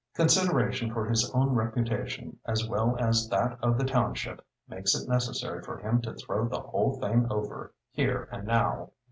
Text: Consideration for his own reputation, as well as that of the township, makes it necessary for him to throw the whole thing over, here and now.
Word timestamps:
Consideration 0.15 0.91
for 0.91 1.05
his 1.07 1.29
own 1.31 1.51
reputation, 1.53 2.39
as 2.47 2.67
well 2.67 2.97
as 2.97 3.27
that 3.29 3.59
of 3.61 3.77
the 3.77 3.83
township, 3.85 4.43
makes 4.67 4.95
it 4.95 5.07
necessary 5.07 5.61
for 5.61 5.77
him 5.77 6.01
to 6.01 6.13
throw 6.15 6.47
the 6.47 6.59
whole 6.61 6.99
thing 6.99 7.27
over, 7.29 7.71
here 7.91 8.27
and 8.31 8.47
now. 8.47 8.93